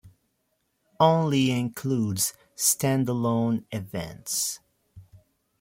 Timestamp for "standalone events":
2.57-4.59